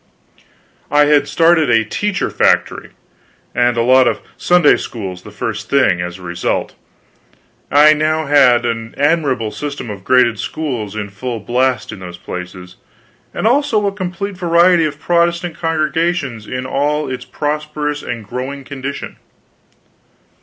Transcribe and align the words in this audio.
I 0.89 1.05
had 1.05 1.27
started 1.27 1.69
a 1.69 1.85
teacher 1.85 2.31
factory 2.31 2.89
and 3.53 3.77
a 3.77 3.83
lot 3.83 4.07
of 4.07 4.19
Sunday 4.35 4.75
schools 4.77 5.21
the 5.21 5.29
first 5.29 5.69
thing; 5.69 6.01
as 6.01 6.17
a 6.17 6.23
result, 6.23 6.73
I 7.69 7.93
now 7.93 8.25
had 8.25 8.65
an 8.65 8.95
admirable 8.97 9.51
system 9.51 9.91
of 9.91 10.03
graded 10.03 10.39
schools 10.39 10.95
in 10.95 11.09
full 11.11 11.39
blast 11.39 11.91
in 11.91 11.99
those 11.99 12.17
places, 12.17 12.77
and 13.31 13.45
also 13.45 13.85
a 13.85 13.91
complete 13.91 14.35
variety 14.37 14.85
of 14.85 14.99
Protestant 14.99 15.55
congregations 15.55 16.49
all 16.65 17.07
in 17.07 17.13
a 17.21 17.27
prosperous 17.31 18.01
and 18.01 18.25
growing 18.25 18.63
condition. 18.63 19.17